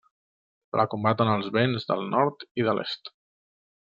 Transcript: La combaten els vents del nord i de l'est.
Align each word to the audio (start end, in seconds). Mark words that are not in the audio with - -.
La 0.79 0.85
combaten 0.93 1.29
els 1.35 1.51
vents 1.59 1.85
del 1.93 2.03
nord 2.15 2.47
i 2.63 2.67
de 2.71 2.77
l'est. 2.79 3.15